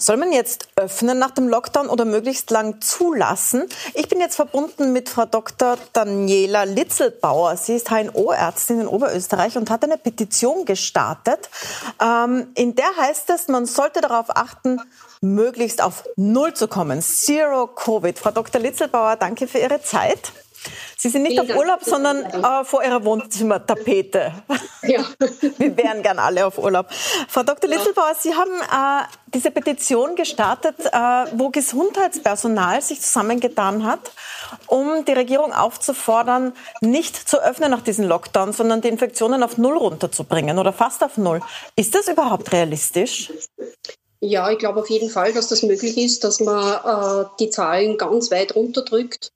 [0.00, 3.66] Soll man jetzt öffnen nach dem Lockdown oder möglichst lang zulassen?
[3.92, 5.76] Ich bin jetzt verbunden mit Frau Dr.
[5.92, 7.58] Daniela Litzelbauer.
[7.58, 11.50] Sie ist HNO-Ärztin in Oberösterreich und hat eine Petition gestartet.
[12.00, 14.80] Ähm, in der heißt es, man sollte darauf achten,
[15.20, 17.02] möglichst auf Null zu kommen.
[17.02, 18.18] Zero Covid.
[18.18, 18.58] Frau Dr.
[18.58, 20.32] Litzelbauer, danke für Ihre Zeit.
[21.00, 24.34] Sie sind nicht Vielen auf Urlaub, sondern äh, vor Ihrer Wohnzimmertapete.
[24.82, 25.02] Ja.
[25.56, 26.92] Wir wären gern alle auf Urlaub.
[27.26, 27.70] Frau Dr.
[27.70, 30.98] Litzelbauer, Sie haben äh, diese Petition gestartet, äh,
[31.36, 34.12] wo Gesundheitspersonal sich zusammengetan hat,
[34.66, 36.52] um die Regierung aufzufordern,
[36.82, 41.16] nicht zu öffnen nach diesem Lockdown, sondern die Infektionen auf Null runterzubringen oder fast auf
[41.16, 41.40] Null.
[41.76, 43.32] Ist das überhaupt realistisch?
[44.20, 47.96] Ja, ich glaube auf jeden Fall, dass das möglich ist, dass man äh, die Zahlen
[47.96, 49.32] ganz weit runterdrückt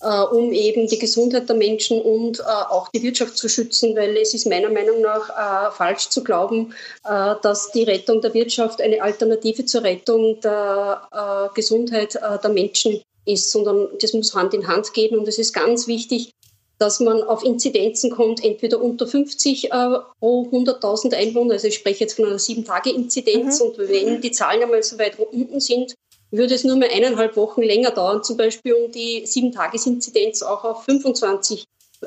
[0.00, 4.16] äh, um eben die Gesundheit der Menschen und äh, auch die Wirtschaft zu schützen, weil
[4.16, 8.80] es ist meiner Meinung nach äh, falsch zu glauben, äh, dass die Rettung der Wirtschaft
[8.80, 14.54] eine Alternative zur Rettung der äh, Gesundheit äh, der Menschen ist, sondern das muss Hand
[14.54, 16.30] in Hand gehen und es ist ganz wichtig,
[16.78, 22.14] dass man auf Inzidenzen kommt, entweder unter 50 pro 100.000 Einwohner, also ich spreche jetzt
[22.14, 23.66] von einer 7-Tage-Inzidenz mhm.
[23.66, 25.96] und wenn die Zahlen einmal so weit unten sind,
[26.30, 30.84] würde es nur mehr eineinhalb Wochen länger dauern, zum Beispiel um die Sieben-Tages-Inzidenz auch auf
[30.84, 31.64] 25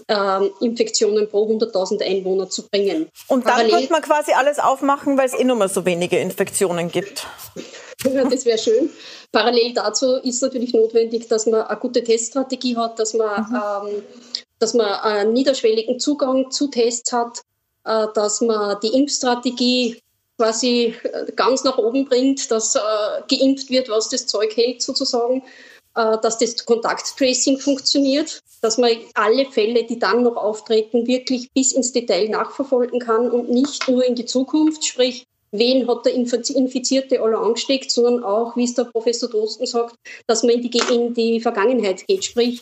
[0.07, 3.09] ähm, Infektionen pro 100.000 Einwohner zu bringen.
[3.27, 6.17] Und dann Parallel könnte man quasi alles aufmachen, weil es eh nur mehr so wenige
[6.17, 7.27] Infektionen gibt.
[8.03, 8.89] das wäre schön.
[9.31, 13.89] Parallel dazu ist natürlich notwendig, dass man eine gute Teststrategie hat, dass man, mhm.
[13.89, 14.03] ähm,
[14.59, 17.41] dass man einen niederschwelligen Zugang zu Tests hat,
[17.85, 20.01] äh, dass man die Impfstrategie
[20.37, 22.79] quasi äh, ganz nach oben bringt, dass äh,
[23.29, 25.43] geimpft wird, was das Zeug hält sozusagen,
[25.95, 31.71] äh, dass das Kontakttracing funktioniert, dass man alle Fälle, die dann noch auftreten, wirklich bis
[31.73, 37.21] ins Detail nachverfolgen kann und nicht nur in die Zukunft, sprich, wen hat der Infizierte
[37.21, 39.95] alle angesteckt, sondern auch, wie es der Professor Drosten sagt,
[40.27, 42.61] dass man in die, in die Vergangenheit geht, sprich,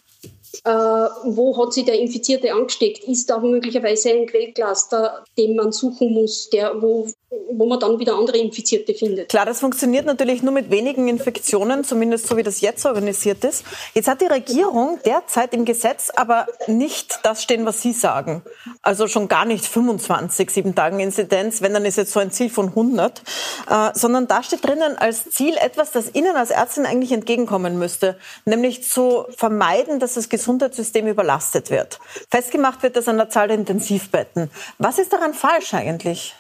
[0.64, 3.04] äh, wo hat sich der Infizierte angesteckt?
[3.04, 7.08] Ist da möglicherweise ein Quellcluster, den man suchen muss, der, wo,
[7.52, 9.30] wo man dann wieder andere Infizierte findet?
[9.30, 13.64] Klar, das funktioniert natürlich nur mit wenigen Infektionen, zumindest so wie das jetzt organisiert ist.
[13.94, 18.42] Jetzt hat die Regierung derzeit im Gesetz aber nicht das stehen, was Sie sagen.
[18.82, 22.50] Also schon gar nicht 25, sieben Tagen Inzidenz, wenn dann ist jetzt so ein Ziel
[22.50, 23.22] von 100,
[23.70, 28.18] äh, sondern da steht drinnen als Ziel etwas, das Ihnen als Ärztin eigentlich entgegenkommen müsste,
[28.46, 32.00] nämlich zu vermeiden, dass das Gesundheitssystem überlastet wird.
[32.32, 34.50] Festgemacht wird das an der Zahl der Intensivbetten.
[34.80, 36.36] Was ist daran falsch eigentlich?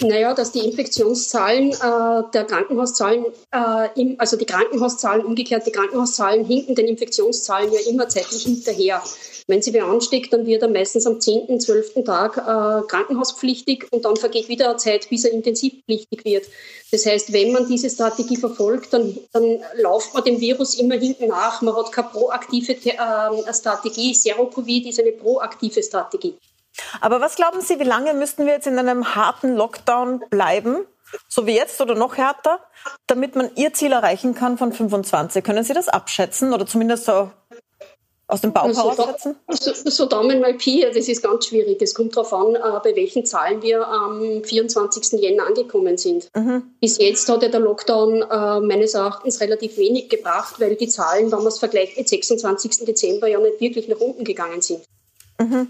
[0.00, 6.44] Naja, dass die Infektionszahlen äh, der Krankenhauszahlen, äh, im, also die Krankenhauszahlen, umgekehrt die Krankenhauszahlen
[6.44, 9.02] hinken den Infektionszahlen ja immer zeitlich hinterher.
[9.46, 12.04] Wenn sie wer ansteckt, dann wird er meistens am 10., 12.
[12.04, 16.46] Tag äh, krankenhauspflichtig und dann vergeht wieder eine Zeit, bis er intensivpflichtig wird.
[16.90, 21.28] Das heißt, wenn man diese Strategie verfolgt, dann, dann läuft man dem Virus immer hinten
[21.28, 21.60] nach.
[21.60, 24.14] Man hat keine proaktive äh, Strategie.
[24.14, 26.34] Zero-Covid ist eine proaktive Strategie.
[27.00, 30.86] Aber was glauben Sie, wie lange müssten wir jetzt in einem harten Lockdown bleiben,
[31.28, 32.60] so wie jetzt oder noch härter,
[33.06, 35.44] damit man Ihr Ziel erreichen kann von 25?
[35.44, 37.30] Können Sie das abschätzen oder zumindest so
[38.26, 39.36] aus dem Bauch so, heraussetzen?
[39.50, 41.80] So, so Daumen mal Pi, das ist ganz schwierig.
[41.82, 45.20] Es kommt darauf an, äh, bei welchen Zahlen wir am 24.
[45.20, 46.28] Jänner angekommen sind.
[46.34, 46.74] Mhm.
[46.80, 51.30] Bis jetzt hat ja der Lockdown äh, meines Erachtens relativ wenig gebracht, weil die Zahlen,
[51.30, 52.84] wenn man es vergleicht mit 26.
[52.86, 54.80] Dezember, ja nicht wirklich nach unten gegangen sind.
[55.38, 55.68] Mhm.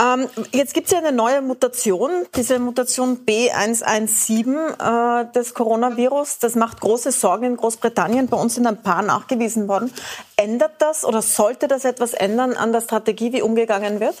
[0.00, 6.38] Ähm, jetzt gibt es ja eine neue Mutation, diese Mutation B117 äh, des Coronavirus.
[6.38, 8.28] Das macht große Sorgen in Großbritannien.
[8.28, 9.92] Bei uns sind ein paar nachgewiesen worden.
[10.36, 14.16] Ändert das oder sollte das etwas ändern an der Strategie, wie umgegangen wird?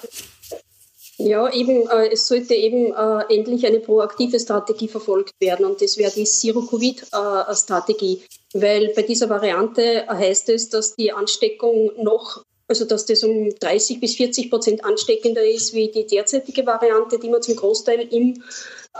[1.18, 5.96] Ja, eben, äh, es sollte eben äh, endlich eine proaktive Strategie verfolgt werden und das
[5.96, 8.22] wäre die Zero-Covid-Strategie,
[8.52, 13.50] äh, weil bei dieser Variante heißt es, dass die Ansteckung noch also dass das um
[13.60, 18.42] 30 bis 40 Prozent ansteckender ist wie die derzeitige Variante, die wir zum Großteil im,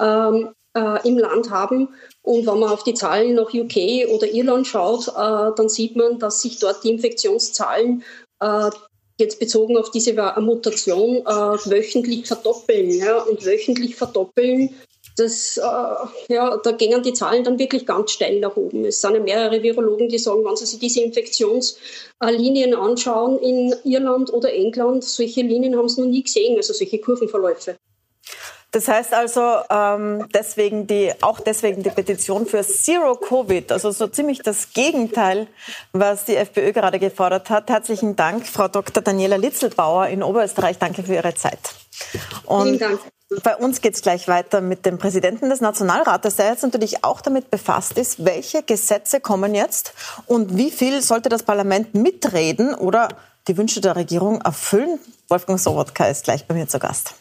[0.00, 1.88] ähm, äh, im Land haben.
[2.22, 6.18] Und wenn man auf die Zahlen nach UK oder Irland schaut, äh, dann sieht man,
[6.18, 8.02] dass sich dort die Infektionszahlen
[8.40, 8.70] äh,
[9.18, 12.90] jetzt bezogen auf diese Mutation äh, wöchentlich verdoppeln.
[12.90, 13.22] Ja?
[13.22, 14.74] Und wöchentlich verdoppeln
[15.16, 18.84] das, äh, ja, da gingen die Zahlen dann wirklich ganz steil nach oben.
[18.84, 24.32] Es sind ja mehrere Virologen, die sagen, wenn sie sich diese Infektionslinien anschauen in Irland
[24.32, 27.76] oder England, solche Linien haben sie noch nie gesehen, also solche Kurvenverläufe.
[28.72, 29.40] Das heißt also
[29.70, 35.46] ähm, deswegen die, auch deswegen die Petition für Zero Covid, also so ziemlich das Gegenteil,
[35.92, 37.70] was die FPÖ gerade gefordert hat.
[37.70, 39.02] Herzlichen Dank, Frau Dr.
[39.02, 40.76] Daniela Litzelbauer in Oberösterreich.
[40.76, 41.58] Danke für Ihre Zeit.
[42.44, 43.00] Und Vielen Dank.
[43.42, 47.20] Bei uns geht es gleich weiter mit dem Präsidenten des Nationalrates, der jetzt natürlich auch
[47.20, 49.94] damit befasst ist, welche Gesetze kommen jetzt
[50.26, 53.08] und wie viel sollte das Parlament mitreden oder
[53.48, 55.00] die Wünsche der Regierung erfüllen.
[55.28, 57.14] Wolfgang Sobotka ist gleich bei mir zu Gast.